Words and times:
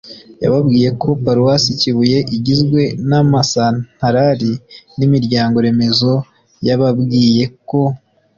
yababwiye 0.43 0.89
ko 1.01 1.07
paruwasi 1.23 1.69
kibuye 1.79 2.19
igizwe 2.35 2.81
n'ama 3.09 3.39
santarari 3.51 4.53
n'imiryango-remezo 4.97 6.13
yababwiye 6.67 7.43
ko 7.69 7.79